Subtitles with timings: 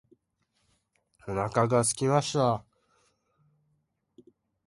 [1.27, 2.65] お腹がすきました